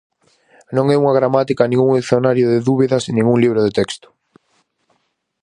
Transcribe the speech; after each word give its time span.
Non 0.75 0.85
é 0.93 0.95
unha 1.01 1.17
gramática 1.19 1.63
nin 1.67 1.79
un 1.87 1.91
dicionario 1.99 2.45
de 2.53 2.59
dúbidas 2.69 3.03
nin 3.13 3.25
un 3.33 3.37
libro 3.43 3.59
de 3.65 3.71
texto. 3.79 4.07